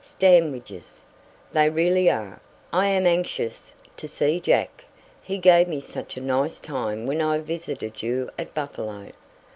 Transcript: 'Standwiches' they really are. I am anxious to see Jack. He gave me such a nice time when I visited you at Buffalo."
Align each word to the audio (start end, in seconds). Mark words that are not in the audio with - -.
'Standwiches' 0.03 1.03
they 1.51 1.69
really 1.69 2.09
are. 2.09 2.41
I 2.73 2.87
am 2.87 3.05
anxious 3.05 3.75
to 3.97 4.07
see 4.07 4.39
Jack. 4.39 4.83
He 5.21 5.37
gave 5.37 5.67
me 5.67 5.79
such 5.79 6.17
a 6.17 6.21
nice 6.21 6.59
time 6.59 7.05
when 7.05 7.21
I 7.21 7.37
visited 7.37 8.01
you 8.01 8.31
at 8.35 8.51
Buffalo." 8.55 9.11